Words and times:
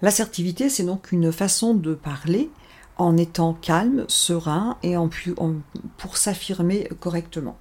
L'assertivité, 0.00 0.68
c'est 0.68 0.84
donc 0.84 1.12
une 1.12 1.32
façon 1.32 1.74
de 1.74 1.94
parler 1.94 2.50
en 2.98 3.16
étant 3.16 3.54
calme, 3.54 4.04
serein 4.08 4.76
et 4.82 4.96
en, 4.96 5.08
pour 5.96 6.16
s'affirmer 6.16 6.88
correctement. 7.00 7.56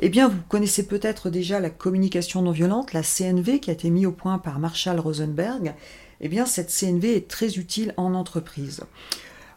Eh 0.00 0.08
bien, 0.08 0.28
vous 0.28 0.40
connaissez 0.48 0.86
peut-être 0.86 1.30
déjà 1.30 1.60
la 1.60 1.70
communication 1.70 2.42
non 2.42 2.50
violente, 2.50 2.92
la 2.92 3.02
CNV, 3.02 3.60
qui 3.60 3.70
a 3.70 3.72
été 3.72 3.90
mise 3.90 4.06
au 4.06 4.12
point 4.12 4.38
par 4.38 4.58
Marshall 4.58 4.98
Rosenberg. 4.98 5.74
Eh 6.20 6.28
bien, 6.28 6.44
cette 6.44 6.70
CNV 6.70 7.16
est 7.16 7.28
très 7.28 7.56
utile 7.56 7.94
en 7.96 8.14
entreprise. 8.14 8.80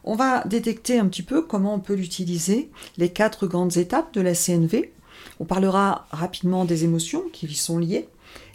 On 0.04 0.16
va 0.16 0.44
détecter 0.46 1.00
un 1.00 1.08
petit 1.08 1.24
peu 1.24 1.42
comment 1.42 1.74
on 1.74 1.80
peut 1.80 1.96
l'utiliser, 1.96 2.72
les 2.98 3.10
quatre 3.10 3.48
grandes 3.48 3.78
étapes 3.78 4.14
de 4.14 4.22
la 4.22 4.36
CNV. 4.36 4.92
On 5.40 5.46
parlera 5.46 6.08
rapidement 6.12 6.66
des 6.66 6.84
émotions 6.84 7.24
qui 7.34 7.48
y 7.48 7.56
sont 7.56 7.80
liées. 7.80 8.08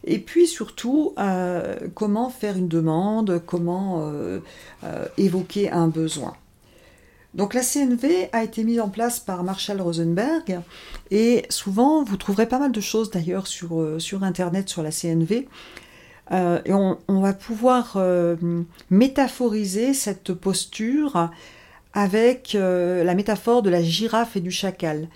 Et 0.05 0.19
puis 0.19 0.47
surtout, 0.47 1.15
euh, 1.19 1.77
comment 1.95 2.29
faire 2.31 2.57
une 2.57 2.69
demande, 2.69 3.41
comment 3.47 4.09
euh, 4.09 4.41
euh, 4.85 5.07
évoquer 5.17 5.71
un 5.71 5.89
besoin. 5.89 6.35
Donc 7.35 7.55
la 7.55 7.63
CNV 7.63 8.29
a 8.33 8.45
été 8.45 8.63
mise 8.63 8.81
en 8.81 8.91
place 8.91 9.19
par 9.19 9.43
Marshall 9.43 9.81
Rosenberg 9.81 10.61
et 11.11 11.47
souvent 11.49 12.05
vous 12.05 12.19
trouverez 12.19 12.47
pas 12.47 12.59
mal 12.59 12.73
de 12.73 12.81
choses 12.81 13.11
d'ailleurs 13.11 13.47
sur, 13.47 13.97
sur 13.99 14.23
Internet 14.23 14.69
sur 14.69 14.83
la 14.83 14.91
CNV. 14.91 15.49
et 16.31 16.73
on, 16.75 16.99
va 17.09 17.33
pouvoir 17.33 17.97
métaphoriser 18.91 19.95
cette 19.95 20.35
posture 20.35 21.31
avec 21.95 22.53
la 22.53 23.15
métaphore 23.15 23.63
de 23.63 23.71
la 23.71 23.83
girafe 23.83 24.37
et 24.37 24.41
du 24.41 24.51
chacal. 24.51 25.09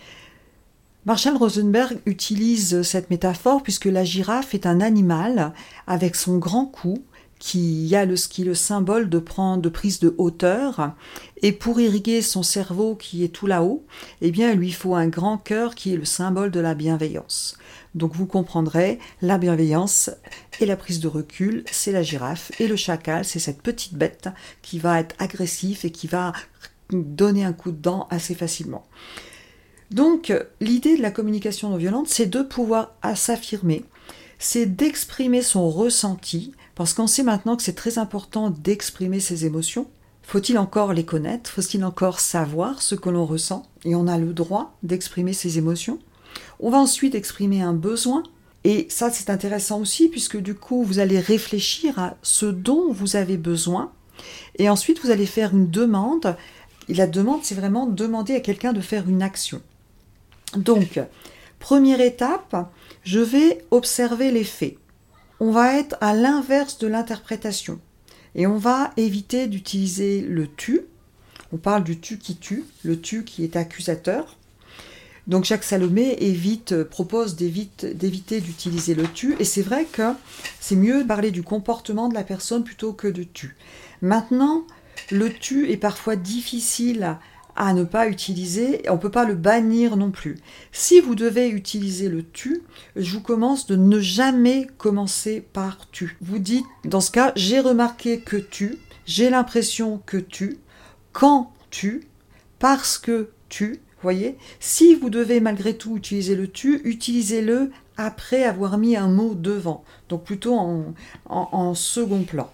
Marshall 1.07 1.37
Rosenberg 1.37 2.01
utilise 2.05 2.83
cette 2.83 3.11
métaphore 3.11 3.63
puisque 3.63 3.85
la 3.85 4.03
girafe 4.03 4.55
est 4.55 4.67
un 4.67 4.81
animal 4.81 5.53
avec 5.87 6.17
son 6.17 6.39
grand 6.39 6.67
cou 6.67 7.05
qui 7.39 7.95
a 7.95 8.05
le, 8.05 8.17
symbole 8.17 9.09
de, 9.09 9.21
prendre, 9.21 9.71
prise 9.71 10.01
de 10.01 10.17
hauteur. 10.19 10.97
Et 11.43 11.53
pour 11.53 11.79
irriguer 11.79 12.23
son 12.23 12.43
cerveau 12.43 12.97
qui 12.97 13.23
est 13.23 13.29
tout 13.29 13.47
là-haut, 13.47 13.87
eh 14.21 14.33
bien, 14.33 14.51
il 14.51 14.59
lui 14.59 14.73
faut 14.73 14.97
un 14.97 15.07
grand 15.07 15.39
cœur 15.39 15.77
qui 15.77 15.95
est 15.95 15.97
le 15.97 16.05
symbole 16.05 16.51
de 16.51 16.59
la 16.59 16.75
bienveillance. 16.75 17.57
Donc 17.95 18.17
vous 18.17 18.27
comprendrez, 18.27 18.99
la 19.23 19.39
bienveillance 19.39 20.11
et 20.59 20.67
la 20.67 20.77
prise 20.77 20.99
de 20.99 21.07
recul, 21.07 21.63
c'est 21.71 21.93
la 21.93 22.03
girafe. 22.03 22.51
Et 22.59 22.67
le 22.67 22.75
chacal, 22.75 23.25
c'est 23.25 23.39
cette 23.39 23.63
petite 23.63 23.95
bête 23.95 24.29
qui 24.61 24.81
va 24.81 24.99
être 24.99 25.15
agressif 25.21 25.85
et 25.85 25.93
qui 25.93 26.09
va 26.09 26.33
donner 26.91 27.45
un 27.45 27.53
coup 27.53 27.71
de 27.71 27.81
dent 27.81 28.09
assez 28.11 28.35
facilement. 28.35 28.85
Donc 29.91 30.33
l'idée 30.61 30.97
de 30.97 31.03
la 31.03 31.11
communication 31.11 31.71
non 31.71 31.77
violente, 31.77 32.09
c'est 32.09 32.27
de 32.27 32.43
pouvoir 32.43 32.95
s'affirmer, 33.15 33.85
c'est 34.39 34.67
d'exprimer 34.67 35.43
son 35.43 35.71
ressenti, 35.71 36.53
parce 36.75 36.93
qu'on 36.93 37.07
sait 37.07 37.23
maintenant 37.23 37.57
que 37.57 37.63
c'est 37.63 37.75
très 37.75 37.99
important 37.99 38.51
d'exprimer 38.51 39.21
ses 39.21 39.47
émotions. 39.47 39.87
Faut-il 40.23 40.59
encore 40.59 40.93
les 40.93 41.05
connaître? 41.05 41.49
Faut-il 41.49 41.85
encore 41.85 42.19
savoir 42.19 42.83
ce 42.83 42.97
que 42.97 43.09
l'on 43.09 43.25
ressent? 43.25 43.65
Et 43.85 43.95
on 43.95 44.09
a 44.09 44.19
le 44.19 44.33
droit 44.33 44.77
d'exprimer 44.83 45.33
ses 45.33 45.57
émotions. 45.57 46.01
On 46.59 46.69
va 46.69 46.79
ensuite 46.79 47.15
exprimer 47.15 47.63
un 47.63 47.73
besoin. 47.73 48.25
Et 48.65 48.89
ça, 48.91 49.11
c'est 49.13 49.31
intéressant 49.31 49.81
aussi, 49.81 50.09
puisque 50.09 50.37
du 50.37 50.57
coup, 50.57 50.83
vous 50.83 50.99
allez 50.99 51.21
réfléchir 51.21 51.99
à 52.01 52.17
ce 52.23 52.47
dont 52.47 52.93
vous 52.93 53.15
avez 53.15 53.37
besoin. 53.37 53.93
Et 54.59 54.69
ensuite, 54.69 55.01
vous 55.01 55.13
allez 55.13 55.27
faire 55.27 55.55
une 55.55 55.71
demande. 55.71 56.37
La 56.89 57.07
demande, 57.07 57.45
c'est 57.45 57.55
vraiment 57.55 57.87
demander 57.87 58.35
à 58.35 58.41
quelqu'un 58.41 58.73
de 58.73 58.81
faire 58.81 59.09
une 59.09 59.23
action. 59.23 59.63
Donc, 60.55 61.01
première 61.59 62.01
étape, 62.01 62.71
je 63.03 63.21
vais 63.21 63.65
observer 63.71 64.31
les 64.31 64.45
faits. 64.45 64.77
On 65.41 65.51
va 65.51 65.75
être 65.79 65.97
à 66.01 66.15
l'inverse 66.15 66.79
de 66.79 66.87
l'interprétation. 66.87 67.81
Et 68.35 68.47
on 68.47 68.59
va 68.59 68.93
éviter 68.97 69.47
d'utiliser 69.47 70.21
le 70.21 70.47
tu. 70.47 70.83
On 71.53 71.57
parle 71.57 71.85
du 71.85 71.99
tu 71.99 72.19
qui 72.19 72.37
tue, 72.37 72.65
le 72.85 73.01
tu 73.01 73.25
qui 73.25 73.45
est 73.45 73.57
accusateur. 73.57 74.37
Donc 75.27 75.45
Jacques 75.45 75.65
Salomé 75.65 76.17
évite, 76.21 76.85
propose 76.85 77.35
d'éviter 77.35 78.41
d'utiliser 78.41 78.95
le 78.95 79.09
tu, 79.09 79.35
et 79.41 79.45
c'est 79.45 79.63
vrai 79.63 79.85
que 79.85 80.13
c'est 80.61 80.77
mieux 80.77 81.03
de 81.03 81.09
parler 81.09 81.33
du 81.33 81.43
comportement 81.43 82.09
de 82.09 82.15
la 82.15 82.23
personne 82.23 82.63
plutôt 82.63 82.93
que 82.93 83.09
de 83.09 83.25
tu. 83.25 83.57
Maintenant, 84.03 84.65
le 85.11 85.33
tu 85.33 85.71
est 85.71 85.77
parfois 85.77 86.15
difficile 86.15 87.17
à 87.57 87.73
ne 87.73 87.85
pas 87.85 88.09
utiliser, 88.09 88.83
on 88.89 88.95
ne 88.95 88.99
peut 88.99 89.11
pas 89.11 89.25
le 89.25 89.35
bannir 89.35 89.97
non 89.97 90.11
plus. 90.11 90.37
Si 90.73 91.01
vous 91.01 91.15
devez 91.15 91.49
utiliser 91.49 92.09
le 92.09 92.23
tu, 92.23 92.63
je 92.95 93.13
vous 93.15 93.23
commence 93.23 93.67
de 93.67 93.77
ne 93.77 93.99
jamais 93.99 94.67
commencer 94.79 95.41
par 95.41 95.91
tu. 95.91 96.17
Vous 96.21 96.39
dites, 96.39 96.67
dans 96.85 97.01
ce 97.01 97.11
cas, 97.11 97.33
j'ai 97.35 97.61
remarqué 97.61 98.21
que 98.21 98.37
tu, 98.37 98.79
j'ai 99.07 99.31
l'impression 99.31 100.03
que 100.05 100.19
tu, 100.19 100.59
quand 101.13 101.53
tu, 101.71 102.09
parce 102.59 102.99
que 102.99 103.31
tu, 103.49 103.81
voyez, 104.03 104.37
si 104.61 104.95
vous 104.95 105.11
devez 105.11 105.41
malgré 105.41 105.77
tout 105.77 105.97
utiliser 105.97 106.37
le 106.37 106.49
tu, 106.49 106.81
utilisez-le 106.85 107.71
après 107.97 108.45
avoir 108.45 108.79
mis 108.79 108.97
un 108.97 109.09
mot 109.09 109.35
devant, 109.35 109.83
donc 110.09 110.25
plutôt 110.25 110.55
en 111.25 111.75
second 111.75 112.23
plan. 112.23 112.51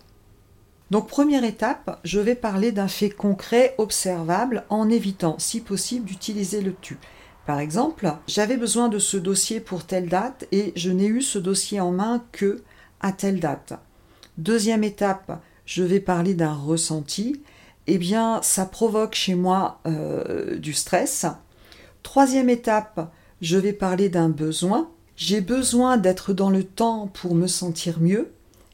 Donc 0.93 1.09
première 1.09 1.43
étape, 1.43 1.99
je 2.05 2.21
vais 2.21 2.35
parler 2.35 2.71
d'un 2.71 2.87
fait 2.87 3.09
concret, 3.09 3.75
observable, 3.79 4.65
en 4.69 4.91
évitant, 4.91 5.37
si 5.39 5.63
possible, 5.63 6.05
d'utiliser 6.05 6.61
le 6.61 6.75
tu. 6.83 6.99
Par 7.47 7.61
exemple, 7.61 8.13
j'avais 8.27 8.59
besoin 8.59 8.91
de 8.91 8.99
ce 8.99 9.17
dossier 9.17 9.59
pour 9.59 9.87
telle 9.87 10.11
date 10.11 10.47
et 10.53 10.75
je 10.77 10.91
n'ai 10.91 11.07
eu 11.07 11.23
ce 11.23 11.39
dossier 11.39 11.81
en 11.81 11.93
main 11.93 12.23
que 12.31 12.63
à 13.01 13.11
telle 13.11 13.41
date. 13.41 13.73
Deuxième 14.37 14.85
étape, 14.85 15.41
je 15.65 15.83
vais 15.83 15.99
parler 15.99 16.35
d'un 16.35 16.53
ressenti. 16.53 17.41
Eh 17.87 17.97
bien, 17.97 18.41
ça 18.43 18.67
provoque 18.67 19.15
chez 19.15 19.35
moi 19.35 19.81
euh, 19.87 20.59
du 20.59 20.75
stress. 20.75 21.25
Troisième 22.03 22.51
étape, 22.51 23.11
je 23.41 23.57
vais 23.57 23.73
parler 23.73 24.11
d'un 24.11 24.29
besoin. 24.29 24.91
J'ai 25.17 25.41
besoin 25.41 25.97
d'être 25.97 26.35
dans 26.35 26.51
le 26.51 26.65
temps 26.65 27.07
pour 27.07 27.35
me 27.35 27.47
sentir 27.47 27.99
mieux. 27.99 28.31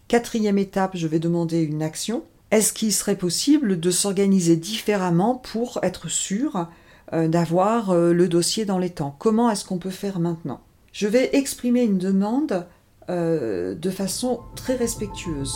Quatrième 0.08 0.56
étape, 0.56 0.96
je 0.96 1.06
vais 1.06 1.19
demander 1.19 1.60
une 1.60 1.82
action. 1.82 2.22
Est-ce 2.50 2.72
qu'il 2.72 2.94
serait 2.94 3.14
possible 3.14 3.78
de 3.78 3.91
s'organiser 3.91 4.56
différemment 4.56 5.34
pour 5.34 5.80
être 5.82 6.08
sûr 6.08 6.66
euh, 7.12 7.28
d'avoir 7.28 7.91
euh, 7.91 8.15
le 8.15 8.27
dossier 8.27 8.65
dans 8.65 8.78
les 8.78 8.88
temps? 8.88 9.15
Comment 9.18 9.50
est-ce 9.50 9.66
qu'on 9.66 9.77
peut 9.77 9.91
faire 9.91 10.18
maintenant? 10.18 10.62
Je 10.92 11.06
vais 11.09 11.36
exprimer 11.36 11.83
une 11.83 11.98
demande 11.98 12.66
euh, 13.10 13.74
de 13.74 13.91
façon 13.91 14.41
très 14.56 14.77
respectueuse. 14.77 15.54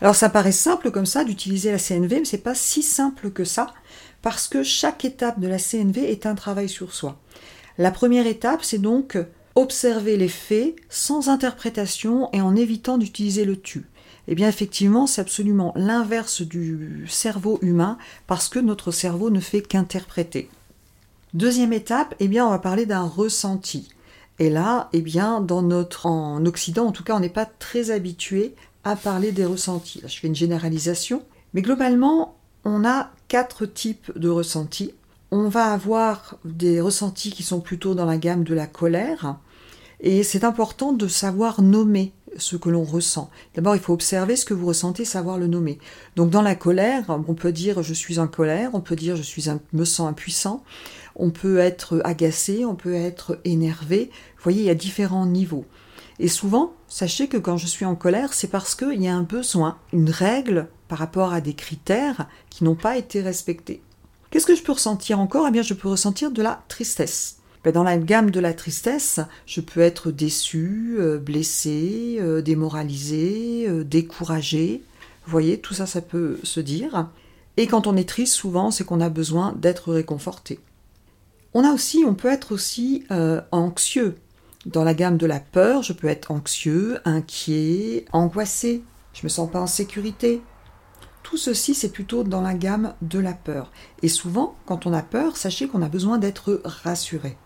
Alors 0.00 0.14
ça 0.14 0.30
paraît 0.30 0.52
simple 0.52 0.90
comme 0.90 1.04
ça 1.04 1.24
d'utiliser 1.24 1.72
la 1.72 1.78
CNV, 1.78 2.20
mais 2.20 2.24
c'est 2.24 2.38
pas 2.38 2.54
si 2.54 2.82
simple 2.82 3.30
que 3.30 3.44
ça, 3.44 3.74
parce 4.22 4.48
que 4.48 4.62
chaque 4.62 5.04
étape 5.04 5.40
de 5.40 5.48
la 5.48 5.58
CNV 5.58 6.10
est 6.10 6.24
un 6.24 6.34
travail 6.34 6.70
sur 6.70 6.94
soi. 6.94 7.18
La 7.78 7.90
première 7.90 8.26
étape, 8.26 8.64
c'est 8.64 8.78
donc 8.78 9.18
observer 9.54 10.16
les 10.16 10.28
faits 10.28 10.76
sans 10.88 11.28
interprétation 11.28 12.30
et 12.32 12.40
en 12.40 12.56
évitant 12.56 12.98
d'utiliser 12.98 13.44
le 13.44 13.60
tu. 13.60 13.86
Eh 14.28 14.34
bien 14.34 14.48
effectivement, 14.48 15.06
c'est 15.06 15.20
absolument 15.20 15.72
l'inverse 15.76 16.42
du 16.42 17.06
cerveau 17.08 17.58
humain 17.62 17.98
parce 18.26 18.48
que 18.48 18.58
notre 18.58 18.90
cerveau 18.90 19.30
ne 19.30 19.40
fait 19.40 19.62
qu'interpréter. 19.62 20.48
Deuxième 21.34 21.72
étape, 21.72 22.14
eh 22.18 22.28
bien 22.28 22.46
on 22.46 22.50
va 22.50 22.58
parler 22.58 22.86
d'un 22.86 23.04
ressenti. 23.04 23.88
Et 24.38 24.50
là, 24.50 24.88
eh 24.92 25.00
bien 25.00 25.40
dans 25.40 25.62
notre 25.62 26.06
en 26.06 26.44
occident 26.44 26.86
en 26.86 26.92
tout 26.92 27.04
cas, 27.04 27.14
on 27.14 27.20
n'est 27.20 27.28
pas 27.28 27.46
très 27.46 27.90
habitué 27.90 28.54
à 28.84 28.96
parler 28.96 29.32
des 29.32 29.44
ressentis. 29.44 30.02
Je 30.06 30.18
fais 30.18 30.28
une 30.28 30.34
généralisation, 30.34 31.22
mais 31.54 31.62
globalement, 31.62 32.36
on 32.64 32.84
a 32.84 33.10
quatre 33.28 33.66
types 33.66 34.16
de 34.16 34.28
ressentis. 34.28 34.92
On 35.32 35.48
va 35.48 35.72
avoir 35.72 36.38
des 36.44 36.80
ressentis 36.80 37.32
qui 37.32 37.42
sont 37.42 37.60
plutôt 37.60 37.96
dans 37.96 38.04
la 38.04 38.16
gamme 38.16 38.44
de 38.44 38.54
la 38.54 38.68
colère, 38.68 39.38
et 40.00 40.22
c'est 40.22 40.44
important 40.44 40.92
de 40.92 41.08
savoir 41.08 41.62
nommer 41.62 42.12
ce 42.36 42.54
que 42.54 42.68
l'on 42.68 42.84
ressent. 42.84 43.30
D'abord, 43.54 43.74
il 43.74 43.80
faut 43.80 43.92
observer 43.92 44.36
ce 44.36 44.44
que 44.44 44.54
vous 44.54 44.66
ressentez, 44.66 45.04
savoir 45.04 45.38
le 45.38 45.48
nommer. 45.48 45.78
Donc, 46.14 46.30
dans 46.30 46.42
la 46.42 46.54
colère, 46.54 47.04
on 47.08 47.34
peut 47.34 47.50
dire 47.50 47.82
je 47.82 47.94
suis 47.94 48.20
en 48.20 48.28
colère, 48.28 48.70
on 48.74 48.80
peut 48.80 48.94
dire 48.94 49.16
je 49.16 49.22
suis 49.22 49.46
me 49.72 49.84
sens 49.84 50.08
impuissant, 50.08 50.62
on 51.16 51.30
peut 51.30 51.58
être 51.58 52.00
agacé, 52.04 52.64
on 52.64 52.76
peut 52.76 52.94
être 52.94 53.40
énervé. 53.44 54.10
Vous 54.36 54.42
voyez, 54.44 54.60
il 54.60 54.66
y 54.66 54.70
a 54.70 54.74
différents 54.74 55.26
niveaux. 55.26 55.64
Et 56.20 56.28
souvent, 56.28 56.72
sachez 56.86 57.26
que 57.26 57.36
quand 57.36 57.56
je 57.56 57.66
suis 57.66 57.84
en 57.84 57.96
colère, 57.96 58.32
c'est 58.32 58.48
parce 58.48 58.76
qu'il 58.76 59.02
y 59.02 59.08
a 59.08 59.14
un 59.14 59.22
besoin, 59.22 59.78
une 59.92 60.10
règle 60.10 60.68
par 60.88 60.98
rapport 60.98 61.32
à 61.32 61.40
des 61.40 61.54
critères 61.54 62.28
qui 62.48 62.62
n'ont 62.64 62.76
pas 62.76 62.96
été 62.96 63.20
respectés. 63.22 63.82
Qu'est-ce 64.30 64.46
que 64.46 64.54
je 64.54 64.62
peux 64.62 64.72
ressentir 64.72 65.20
encore? 65.20 65.46
Eh 65.48 65.50
bien, 65.50 65.62
je 65.62 65.74
peux 65.74 65.88
ressentir 65.88 66.30
de 66.30 66.42
la 66.42 66.62
tristesse. 66.68 67.36
Ben, 67.66 67.72
dans 67.72 67.82
la 67.82 67.96
gamme 67.98 68.30
de 68.30 68.38
la 68.38 68.54
tristesse, 68.54 69.18
je 69.44 69.60
peux 69.60 69.80
être 69.80 70.12
déçu, 70.12 70.96
euh, 70.98 71.18
blessé, 71.18 72.18
euh, 72.20 72.40
démoralisé, 72.40 73.66
euh, 73.68 73.82
découragé. 73.82 74.82
Vous 75.24 75.32
voyez, 75.32 75.58
tout 75.58 75.74
ça, 75.74 75.86
ça 75.86 76.00
peut 76.00 76.38
se 76.44 76.60
dire. 76.60 77.08
Et 77.56 77.66
quand 77.66 77.88
on 77.88 77.96
est 77.96 78.08
triste, 78.08 78.34
souvent, 78.34 78.70
c'est 78.70 78.84
qu'on 78.84 79.00
a 79.00 79.08
besoin 79.08 79.52
d'être 79.56 79.92
réconforté. 79.92 80.60
On 81.54 81.64
a 81.64 81.72
aussi, 81.72 82.04
on 82.06 82.14
peut 82.14 82.28
être 82.28 82.52
aussi 82.52 83.04
anxieux. 83.50 84.16
Dans 84.66 84.84
la 84.84 84.94
gamme 84.94 85.16
de 85.16 85.26
la 85.26 85.40
peur, 85.40 85.82
je 85.82 85.92
peux 85.92 86.06
être 86.06 86.30
anxieux, 86.30 86.98
inquiet, 87.04 88.04
angoissé. 88.12 88.84
Je 89.14 89.22
me 89.24 89.28
sens 89.28 89.50
pas 89.50 89.60
en 89.60 89.66
sécurité. 89.66 90.42
Tout 91.28 91.36
ceci, 91.36 91.74
c'est 91.74 91.90
plutôt 91.90 92.22
dans 92.22 92.40
la 92.40 92.54
gamme 92.54 92.94
de 93.02 93.18
la 93.18 93.32
peur. 93.32 93.72
Et 94.00 94.06
souvent, 94.06 94.54
quand 94.64 94.86
on 94.86 94.92
a 94.92 95.02
peur, 95.02 95.36
sachez 95.36 95.66
qu'on 95.66 95.82
a 95.82 95.88
besoin 95.88 96.18
d'être 96.18 96.60
rassuré. 96.64 97.36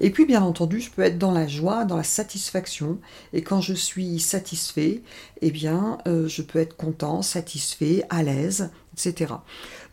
Et 0.00 0.10
puis, 0.10 0.26
bien 0.26 0.42
entendu, 0.42 0.80
je 0.80 0.90
peux 0.90 1.02
être 1.02 1.16
dans 1.16 1.30
la 1.30 1.46
joie, 1.46 1.84
dans 1.84 1.96
la 1.96 2.02
satisfaction. 2.02 2.98
Et 3.32 3.42
quand 3.42 3.60
je 3.60 3.74
suis 3.74 4.18
satisfait, 4.18 5.04
eh 5.40 5.52
bien, 5.52 5.98
euh, 6.08 6.26
je 6.26 6.42
peux 6.42 6.58
être 6.58 6.76
content, 6.76 7.22
satisfait, 7.22 8.04
à 8.10 8.24
l'aise, 8.24 8.70
etc. 8.94 9.34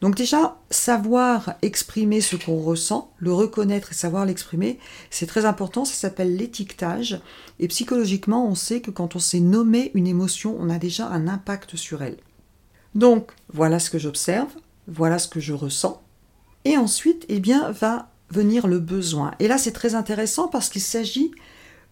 Donc 0.01 0.15
déjà, 0.15 0.57
savoir 0.71 1.53
exprimer 1.61 2.19
ce 2.19 2.35
qu'on 2.35 2.63
ressent, 2.63 3.11
le 3.19 3.31
reconnaître 3.31 3.91
et 3.91 3.95
savoir 3.95 4.25
l'exprimer, 4.25 4.79
c'est 5.11 5.27
très 5.27 5.45
important. 5.45 5.85
Ça 5.85 5.93
s'appelle 5.93 6.35
l'étiquetage. 6.35 7.21
Et 7.59 7.67
psychologiquement, 7.67 8.47
on 8.47 8.55
sait 8.55 8.81
que 8.81 8.89
quand 8.89 9.15
on 9.15 9.19
sait 9.19 9.39
nommer 9.39 9.91
une 9.93 10.07
émotion, 10.07 10.57
on 10.59 10.71
a 10.71 10.79
déjà 10.79 11.09
un 11.09 11.27
impact 11.27 11.75
sur 11.75 12.01
elle. 12.01 12.17
Donc, 12.95 13.31
voilà 13.51 13.79
ce 13.79 13.89
que 13.89 13.97
j'observe, 13.97 14.49
voilà 14.87 15.19
ce 15.19 15.27
que 15.27 15.39
je 15.39 15.53
ressens. 15.53 16.01
Et 16.65 16.77
ensuite, 16.77 17.25
eh 17.29 17.39
bien, 17.39 17.71
va 17.71 18.09
venir 18.29 18.67
le 18.67 18.79
besoin. 18.79 19.31
Et 19.39 19.47
là, 19.47 19.57
c'est 19.57 19.71
très 19.71 19.95
intéressant 19.95 20.47
parce 20.47 20.69
qu'il 20.69 20.81
s'agit 20.81 21.31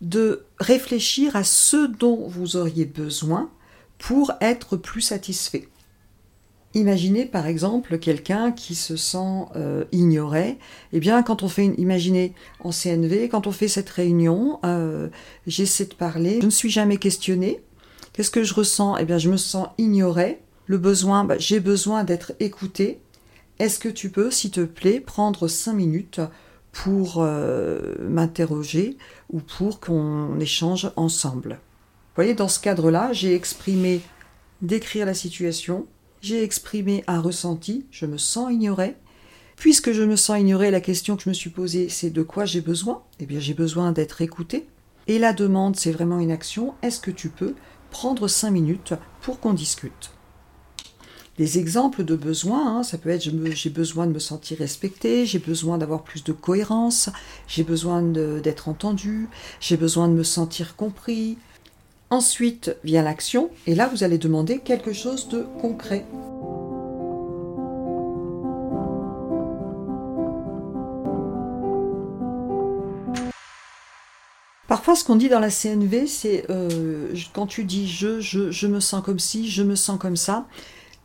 de 0.01 0.45
réfléchir 0.59 1.35
à 1.35 1.43
ce 1.43 1.87
dont 1.87 2.27
vous 2.27 2.55
auriez 2.55 2.85
besoin 2.85 3.49
pour 3.97 4.31
être 4.41 4.77
plus 4.77 5.01
satisfait. 5.01 5.69
Imaginez 6.73 7.25
par 7.25 7.47
exemple 7.47 7.99
quelqu'un 7.99 8.53
qui 8.53 8.75
se 8.75 8.95
sent 8.95 9.45
euh, 9.55 9.83
ignoré. 9.91 10.57
Eh 10.93 10.99
bien, 10.99 11.21
quand 11.21 11.43
on 11.43 11.49
fait 11.49 11.65
une, 11.65 11.75
imaginez 11.77 12.33
en 12.61 12.71
CNV, 12.71 13.27
quand 13.29 13.45
on 13.45 13.51
fait 13.51 13.67
cette 13.67 13.89
réunion, 13.89 14.59
euh, 14.63 15.09
j'essaie 15.47 15.85
de 15.85 15.93
parler, 15.93 16.39
je 16.39 16.45
ne 16.45 16.51
suis 16.51 16.69
jamais 16.69 16.97
questionné. 16.97 17.61
Qu'est-ce 18.13 18.31
que 18.31 18.43
je 18.43 18.53
ressens? 18.53 18.97
Eh 18.97 19.05
bien, 19.05 19.17
je 19.17 19.29
me 19.29 19.37
sens 19.37 19.67
ignoré. 19.77 20.39
Le 20.71 20.77
besoin, 20.77 21.25
bah, 21.25 21.37
j'ai 21.37 21.59
besoin 21.59 22.05
d'être 22.05 22.31
écouté. 22.39 23.01
Est-ce 23.59 23.77
que 23.77 23.89
tu 23.89 24.09
peux, 24.09 24.31
s'il 24.31 24.51
te 24.51 24.63
plaît, 24.63 25.01
prendre 25.01 25.49
cinq 25.49 25.73
minutes 25.73 26.21
pour 26.71 27.15
euh, 27.17 27.95
m'interroger 27.99 28.97
ou 29.33 29.41
pour 29.41 29.81
qu'on 29.81 30.39
échange 30.39 30.89
ensemble? 30.95 31.59
Vous 31.59 32.15
voyez, 32.15 32.35
dans 32.35 32.47
ce 32.47 32.61
cadre-là, 32.61 33.11
j'ai 33.11 33.35
exprimé 33.35 33.99
décrire 34.61 35.05
la 35.05 35.13
situation, 35.13 35.87
j'ai 36.21 36.41
exprimé 36.41 37.03
un 37.05 37.19
ressenti, 37.19 37.85
je 37.91 38.05
me 38.05 38.17
sens 38.17 38.49
ignoré. 38.49 38.95
Puisque 39.57 39.91
je 39.91 40.03
me 40.03 40.15
sens 40.15 40.39
ignoré, 40.39 40.71
la 40.71 40.79
question 40.79 41.17
que 41.17 41.23
je 41.23 41.29
me 41.29 41.33
suis 41.33 41.49
posée, 41.49 41.89
c'est 41.89 42.11
de 42.11 42.23
quoi 42.23 42.45
j'ai 42.45 42.61
besoin? 42.61 43.03
Eh 43.19 43.25
bien, 43.25 43.41
j'ai 43.41 43.55
besoin 43.55 43.91
d'être 43.91 44.21
écouté. 44.21 44.69
Et 45.07 45.19
la 45.19 45.33
demande, 45.33 45.75
c'est 45.75 45.91
vraiment 45.91 46.19
une 46.19 46.31
action. 46.31 46.75
Est-ce 46.81 47.01
que 47.01 47.11
tu 47.11 47.27
peux 47.27 47.55
prendre 47.89 48.29
cinq 48.29 48.51
minutes 48.51 48.93
pour 49.19 49.41
qu'on 49.41 49.51
discute? 49.51 50.11
Des 51.41 51.57
exemples 51.57 52.03
de 52.03 52.15
besoins. 52.15 52.77
Hein. 52.77 52.83
ça 52.83 52.99
peut 52.99 53.09
être 53.09 53.27
j'ai 53.55 53.69
besoin 53.71 54.05
de 54.05 54.11
me 54.11 54.19
sentir 54.19 54.59
respecté, 54.59 55.25
j'ai 55.25 55.39
besoin 55.39 55.79
d'avoir 55.79 56.03
plus 56.03 56.23
de 56.23 56.33
cohérence, 56.33 57.09
j'ai 57.47 57.63
besoin 57.63 58.03
d'être 58.03 58.69
entendu, 58.69 59.27
j'ai 59.59 59.75
besoin 59.75 60.07
de 60.07 60.13
me 60.13 60.21
sentir 60.21 60.75
compris. 60.75 61.39
Ensuite 62.11 62.75
vient 62.83 63.01
l'action, 63.01 63.49
et 63.65 63.73
là 63.73 63.87
vous 63.87 64.03
allez 64.03 64.19
demander 64.19 64.59
quelque 64.59 64.93
chose 64.93 65.29
de 65.29 65.47
concret. 65.59 66.05
Parfois, 74.67 74.95
ce 74.95 75.03
qu'on 75.03 75.15
dit 75.15 75.27
dans 75.27 75.39
la 75.39 75.49
CNV, 75.49 76.05
c'est 76.05 76.45
euh, 76.51 77.15
quand 77.33 77.47
tu 77.47 77.63
dis 77.63 77.87
je, 77.89 78.19
je, 78.19 78.51
je 78.51 78.67
me 78.67 78.79
sens 78.79 79.03
comme 79.03 79.19
ci, 79.19 79.49
je 79.49 79.63
me 79.63 79.75
sens 79.75 79.97
comme 79.99 80.15
ça. 80.15 80.45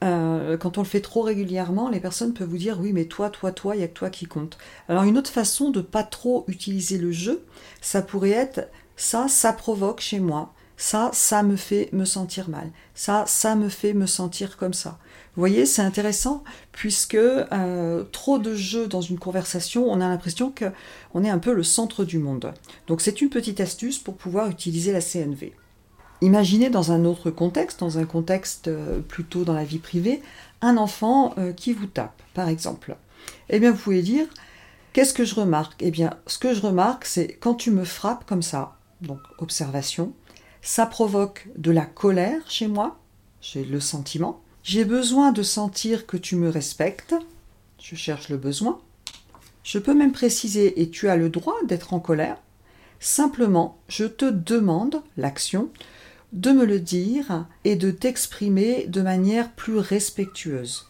Euh, 0.04 0.56
quand 0.58 0.78
on 0.78 0.82
le 0.82 0.86
fait 0.86 1.00
trop 1.00 1.22
régulièrement, 1.22 1.88
les 1.88 2.00
personnes 2.00 2.34
peuvent 2.34 2.48
vous 2.48 2.58
dire 2.58 2.78
oui, 2.80 2.92
mais 2.92 3.06
toi, 3.06 3.30
toi, 3.30 3.52
toi, 3.52 3.74
il 3.74 3.78
n'y 3.78 3.84
a 3.84 3.88
que 3.88 3.94
toi 3.94 4.10
qui 4.10 4.26
compte. 4.26 4.58
Alors 4.88 5.04
une 5.04 5.16
autre 5.16 5.30
façon 5.30 5.70
de 5.70 5.80
pas 5.80 6.02
trop 6.02 6.44
utiliser 6.48 6.98
le 6.98 7.12
jeu, 7.12 7.44
ça 7.80 8.02
pourrait 8.02 8.30
être 8.30 8.68
ça, 8.96 9.26
ça 9.28 9.52
provoque 9.52 10.00
chez 10.00 10.20
moi, 10.20 10.52
ça, 10.76 11.10
ça 11.12 11.42
me 11.42 11.56
fait 11.56 11.88
me 11.92 12.04
sentir 12.04 12.48
mal, 12.48 12.70
ça, 12.94 13.24
ça 13.26 13.54
me 13.56 13.68
fait 13.68 13.94
me 13.94 14.06
sentir 14.06 14.56
comme 14.56 14.74
ça. 14.74 14.98
Vous 15.34 15.40
voyez, 15.40 15.66
c'est 15.66 15.82
intéressant 15.82 16.44
puisque 16.72 17.14
euh, 17.14 18.04
trop 18.04 18.38
de 18.38 18.54
jeux 18.54 18.86
dans 18.86 19.02
une 19.02 19.18
conversation, 19.18 19.90
on 19.90 20.00
a 20.00 20.08
l'impression 20.08 20.52
qu'on 20.52 21.24
est 21.24 21.30
un 21.30 21.38
peu 21.38 21.52
le 21.52 21.62
centre 21.62 22.04
du 22.04 22.18
monde. 22.18 22.52
Donc 22.86 23.00
c'est 23.00 23.20
une 23.20 23.30
petite 23.30 23.60
astuce 23.60 23.98
pour 23.98 24.16
pouvoir 24.16 24.48
utiliser 24.48 24.92
la 24.92 25.00
CNV. 25.00 25.52
Imaginez 26.22 26.70
dans 26.70 26.92
un 26.92 27.04
autre 27.04 27.30
contexte, 27.30 27.80
dans 27.80 27.98
un 27.98 28.06
contexte 28.06 28.68
euh, 28.68 29.00
plutôt 29.00 29.44
dans 29.44 29.52
la 29.52 29.64
vie 29.64 29.78
privée, 29.78 30.22
un 30.62 30.76
enfant 30.76 31.34
euh, 31.38 31.52
qui 31.52 31.72
vous 31.72 31.86
tape, 31.86 32.22
par 32.32 32.48
exemple. 32.48 32.96
Eh 33.50 33.58
bien, 33.58 33.70
vous 33.72 33.78
pouvez 33.78 34.02
dire, 34.02 34.26
qu'est-ce 34.92 35.12
que 35.12 35.24
je 35.24 35.34
remarque? 35.34 35.74
Eh 35.80 35.90
bien, 35.90 36.14
ce 36.26 36.38
que 36.38 36.54
je 36.54 36.62
remarque, 36.62 37.04
c'est 37.04 37.34
quand 37.34 37.54
tu 37.54 37.70
me 37.70 37.84
frappes 37.84 38.24
comme 38.26 38.42
ça, 38.42 38.76
donc 39.02 39.18
observation, 39.38 40.12
ça 40.62 40.86
provoque 40.86 41.48
de 41.56 41.70
la 41.70 41.84
colère 41.84 42.50
chez 42.50 42.66
moi, 42.66 42.98
j'ai 43.40 43.64
le 43.64 43.80
sentiment. 43.80 44.40
J'ai 44.62 44.84
besoin 44.84 45.30
de 45.32 45.42
sentir 45.42 46.06
que 46.06 46.16
tu 46.16 46.34
me 46.34 46.48
respectes, 46.48 47.14
je 47.78 47.94
cherche 47.94 48.30
le 48.30 48.36
besoin. 48.36 48.80
Je 49.62 49.78
peux 49.78 49.94
même 49.94 50.12
préciser, 50.12 50.80
et 50.80 50.90
tu 50.90 51.08
as 51.08 51.16
le 51.16 51.28
droit 51.28 51.56
d'être 51.66 51.92
en 51.92 52.00
colère, 52.00 52.38
simplement, 52.98 53.78
je 53.88 54.04
te 54.04 54.24
demande 54.24 55.02
l'action 55.16 55.68
de 56.32 56.52
me 56.52 56.64
le 56.64 56.80
dire 56.80 57.46
et 57.64 57.76
de 57.76 57.90
t'exprimer 57.90 58.86
de 58.88 59.02
manière 59.02 59.52
plus 59.52 59.78
respectueuse. 59.78 60.86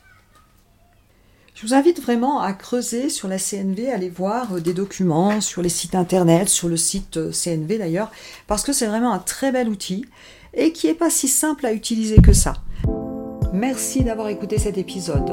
Je 1.54 1.66
vous 1.66 1.72
invite 1.72 2.02
vraiment 2.02 2.40
à 2.40 2.52
creuser 2.52 3.08
sur 3.08 3.28
la 3.28 3.38
CNV, 3.38 3.90
à 3.90 3.94
aller 3.94 4.10
voir 4.10 4.60
des 4.60 4.74
documents 4.74 5.40
sur 5.40 5.62
les 5.62 5.70
sites 5.70 5.94
internet, 5.94 6.50
sur 6.50 6.68
le 6.68 6.76
site 6.76 7.18
CNV 7.32 7.78
d'ailleurs, 7.78 8.12
parce 8.46 8.62
que 8.62 8.74
c'est 8.74 8.86
vraiment 8.86 9.12
un 9.12 9.18
très 9.18 9.52
bel 9.52 9.70
outil 9.70 10.04
et 10.52 10.72
qui 10.72 10.86
n'est 10.86 10.94
pas 10.94 11.10
si 11.10 11.28
simple 11.28 11.64
à 11.64 11.72
utiliser 11.72 12.20
que 12.20 12.34
ça. 12.34 12.54
Merci 13.54 14.04
d'avoir 14.04 14.28
écouté 14.28 14.58
cet 14.58 14.76
épisode. 14.76 15.32